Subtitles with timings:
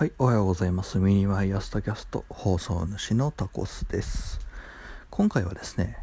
[0.00, 0.96] はい、おはようございます。
[0.96, 4.40] miniMY朝tacast 放送主のタコスです。
[5.10, 5.98] 今回はですね、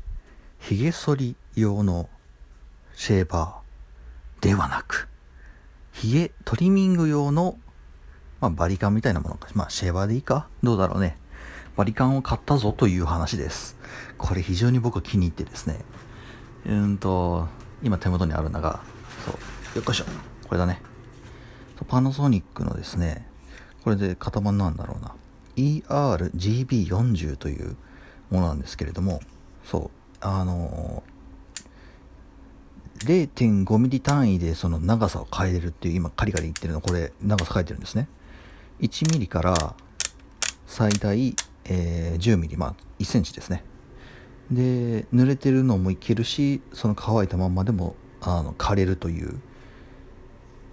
[0.60, 2.08] 髭剃り用の
[2.94, 5.08] シェーバーではなく、
[5.94, 7.58] 髭トリミング用の、
[8.40, 11.18] まあ、バリカンみたいなものか、まあ、シェーバーでいいかどうだろうね。
[11.76, 13.78] バリカンを買ったぞという話です。
[14.20, 15.80] これ非常に僕は気に入ってですね、
[16.68, 17.48] うんと、
[17.82, 18.80] 今手元にあるのが、
[19.26, 19.34] そう、
[19.78, 20.06] よっこいしょ、
[20.48, 20.84] これだね。
[21.88, 23.26] パナソニックのですね、
[23.88, 25.16] これで型番なんだろうな。
[25.56, 27.78] ERGB40 という
[28.30, 29.22] ものなんですけれども
[29.64, 38.10] そうあのー、0.5ミリ単位でその長さを変えれるっていう今カリカリ言ってるのこれ長さ変えてるんですね。
[38.82, 39.74] 1ミリから
[40.66, 41.34] 最大、
[41.64, 43.64] えー、10ミリまあ1センチですね。
[44.52, 49.40] で濡れてるのもいけるしその乾いたまんまでもあの枯れるという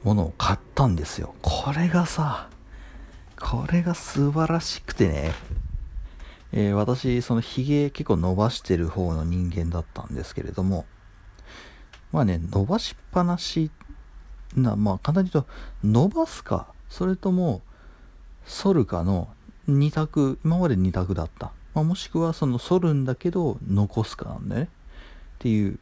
[0.02, 1.36] ものを買ったんですよ。
[1.42, 2.48] これがさ
[3.40, 5.32] これが素晴らしくてね、
[6.52, 10.86] えー、私、その髭結構伸ばしてる方の人間だったんですけれども、
[12.12, 13.70] まあね、伸ばしっぱなし
[14.56, 15.50] な、まあ簡単に言うと、
[15.82, 17.62] 伸ばすか、それとも、
[18.46, 19.28] 反るかの
[19.66, 21.52] 二択、今まで二択だった。
[21.74, 24.69] まあ、もしくは、その反るんだけど、残すかなんだよね。
[24.69, 25.78] っていう、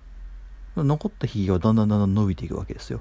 [0.77, 3.01] 残った髭はだんだんだんだん伸びていくわけですよ。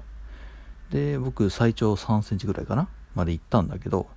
[0.90, 4.08] で、僕、最長3センチぐらいかなまで行ったんだけど、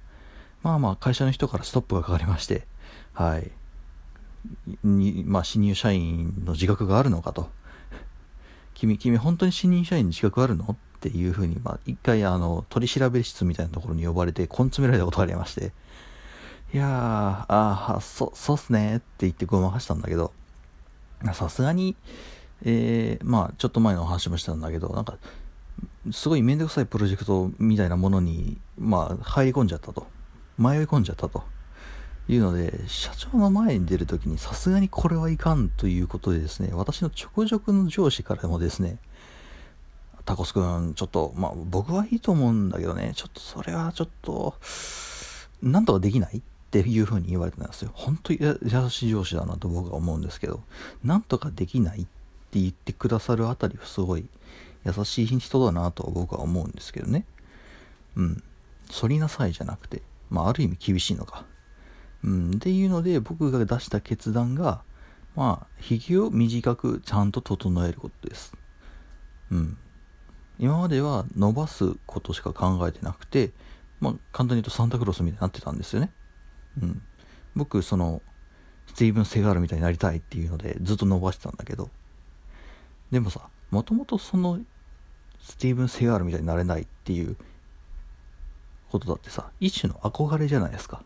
[0.65, 2.65] まあまあ会社の人からストップがかかりまして、
[3.13, 3.51] はい。
[4.83, 7.51] に、まあ新入社員の自覚があるのかと。
[8.73, 10.65] 君、君本当に新入社員に自覚あるの？
[10.65, 15.71] っていうふうに、まあ一回あの、取り調べ室みたいなところに呼ばれて、根詰められたことがありまして、
[16.73, 17.45] いやー、あ
[17.97, 20.33] あ、そ、そうっすねって言ってごまかしたんだけど、
[21.35, 21.95] さすがに、
[22.63, 25.19] えー、まあちょっと前の話もしたんだけど、なんか、
[26.11, 30.07] すごいめんどくさいプロジェクトみたいなものに、まあ入り込んじゃったと。
[30.57, 31.43] 迷い込んじゃったと
[32.27, 38.97] いうので社長の前に出るときにさすがにこれはいかんということでですね私の直属の上司からもですね
[40.25, 44.55] タコスくんちょっとまあ僕はいいと思うんだけどねちょっとそれはちょっと
[45.61, 46.41] なんとかできないっ
[46.71, 47.91] ていうふうに言われてたんですよ。
[47.93, 50.61] 本当に優しい上司だなと僕は思うんですけど
[51.03, 52.05] なんとかできないっ
[52.51, 54.25] て言ってくださるあたりはすごい
[54.83, 57.25] 優しい人だなと僕は思うんですけどね。
[58.15, 58.43] うん。
[58.91, 61.45] 反りなさいじゃなくてまあ、ある意味厳しいのか。
[62.23, 64.83] うん、っていうので、僕が出した決断が、
[65.35, 68.53] まあ、髭を短くちゃんと整えることです。
[69.51, 69.77] うん。
[70.57, 73.51] 今までは伸ばすことしか考えてなくて、
[73.99, 76.11] まあ、簡単に言うとサンタクロースみたいになってたんですよね。
[76.81, 77.01] うん。
[77.55, 78.21] 僕、その、
[78.87, 81.89] スティーブン・セガールみたいになりたいっていうので、ずっと伸ばしてたんだけど、
[83.11, 84.59] でもさ、もともとその、
[85.41, 87.37] スティーブン・セガールみたいになれないっていう
[88.91, 91.01] ことだってさ一種の憧れじゃないですか。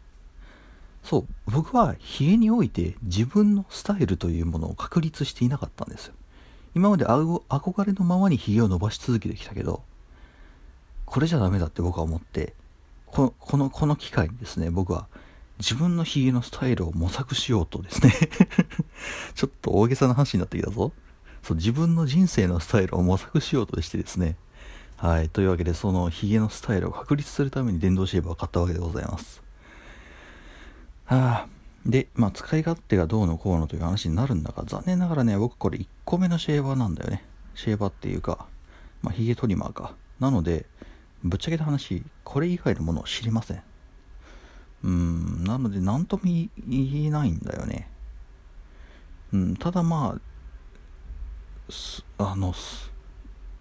[1.03, 6.13] そう僕は冷えにおいて自分のスタイルというものを確立していなかったんですよ。
[6.75, 9.81] 今まで憧れのままにひげを伸ばし続けてきたけど
[11.05, 12.53] これじゃダメだって僕は思って
[13.07, 15.07] このこのこの機会にですね僕は
[15.57, 18.13] 自分のひげのスタイルを模索しようとですね
[19.35, 20.91] ちょっと大げさな話になってきたぞ。
[21.41, 24.35] そう自分の人生のスタイルを模索しようとしてですね
[25.01, 25.29] はい。
[25.29, 29.41] というわけで、そのヒゲのスタイルを確立するために電動シェーバーを買ったわけでございます。
[31.05, 31.47] はあ。
[31.85, 37.23] で、まあ、使い勝手がどうのこうのという話になるんだが、残念ながらね、僕これ1個目のシェーバーなんだよね。
[37.55, 38.45] シェーバーっていうか、
[39.01, 39.95] まあ、ヒゲトリマーか。
[40.19, 40.65] なので、
[41.23, 43.63] ぶっちゃけた話、これ以外のものを知りません。
[44.83, 46.49] うーん、なので、何とも言
[47.05, 47.89] えないんだよね。
[49.31, 50.19] うん、ただま
[52.17, 52.53] あ、あの、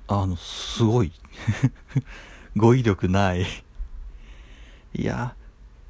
[0.08, 1.12] あの、すごい。
[2.56, 3.46] 語彙力ない。
[4.94, 5.36] いや、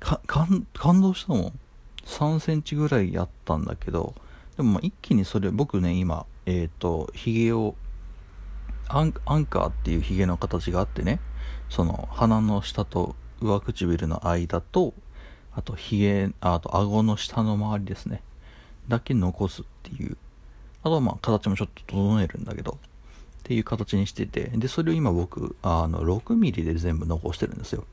[0.01, 1.59] か、感、感動したもん。
[2.05, 4.15] 3センチぐらいやったんだけど、
[4.57, 7.77] でもま一気にそれ、僕ね、今、えっ、ー、と、髭を、
[8.89, 11.21] アンアンカーっていう髭の形があってね、
[11.69, 14.95] その鼻の下と上唇の間と、
[15.53, 18.23] あと髭、あと顎の下の周りですね。
[18.89, 20.17] だけ残すっていう。
[20.83, 22.79] あとはまあ形もちょっと整えるんだけど、
[23.49, 27.87] っていう形にしてて、で、それを今僕、あの、6ミリで全部残してるんですよ。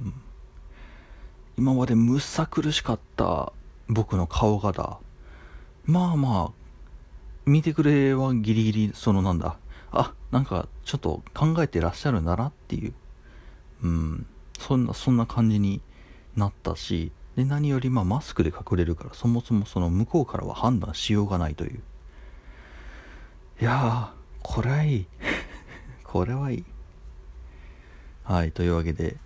[0.00, 0.14] うん。
[1.58, 3.52] 今までむっさ苦しかった
[3.90, 4.98] 僕の顔型。
[5.84, 6.52] まあまあ、
[7.44, 9.58] 見てくれはギリギリ、そのなんだ、
[9.92, 12.94] あ、なんかちょっと考えてらっしゃるんだなっていう、
[13.82, 14.26] うん、
[14.58, 15.82] そんな、そんな感じに
[16.36, 21.82] なったし、で、何よりまあマスクで隠れるから、そもそもその向こうからは判断しようがないという。
[23.60, 24.15] いや、
[24.48, 25.06] これはいい。
[26.04, 26.64] これはいい。
[28.22, 29.16] はい、というわけで、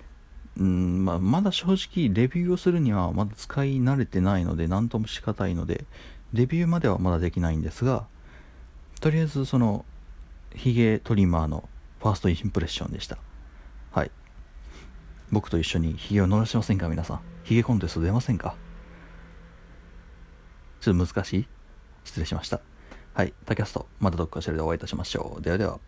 [0.57, 5.85] うんまあ、まだ正直レビューをするにはまだ使い慣れてないので何ともしがたいので
[6.33, 8.07] レビューまではまだできないんですが
[9.01, 9.85] とりあえずその
[10.55, 11.69] ヒゲトリマーの
[12.01, 13.19] ファーストインプレッションでした。
[13.93, 14.11] はい。
[15.31, 17.21] 僕と一緒にヒゲを伸ばしませんか皆さん。
[17.45, 18.57] ヒゲコンテスト出ませんか？
[20.81, 21.47] ちょっと難しい？
[22.05, 22.61] 失礼しました。
[23.13, 25.43] はい、 tacast、またどっかしらでお会いいたしましょう。
[25.43, 25.81] ではでは。